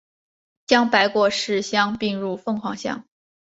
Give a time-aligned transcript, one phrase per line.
[0.65, 3.05] 将白果市乡并入凤凰乡。